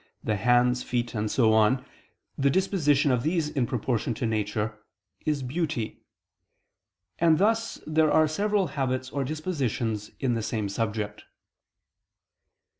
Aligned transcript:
the 0.23 0.35
hands, 0.35 0.81
feet, 0.81 1.13
and 1.13 1.29
so 1.29 1.53
on, 1.53 1.85
the 2.35 2.49
disposition 2.49 3.11
of 3.11 3.21
these 3.21 3.49
in 3.49 3.67
proportion 3.67 4.15
to 4.15 4.25
nature, 4.25 4.83
is 5.27 5.43
beauty: 5.43 6.01
and 7.19 7.37
thus 7.37 7.79
there 7.85 8.11
are 8.11 8.27
several 8.27 8.69
habits 8.73 9.11
or 9.11 9.23
dispositions 9.23 10.09
in 10.19 10.33
the 10.33 10.41
same 10.41 10.67
subject. 10.67 11.25